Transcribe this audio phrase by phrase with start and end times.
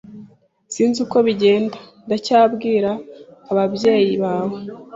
[0.73, 2.89] Sinzi uko bigenda, ndacyabwira
[3.51, 4.57] ababyeyi bawe.